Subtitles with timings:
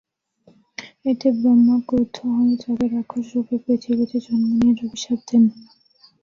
[1.05, 5.43] এতে ব্রহ্মা ক্রুদ্ধ হয়ে তাকে রাক্ষস রূপে পৃথিবীতে জন্ম নেয়ার অভিশাপ দেন।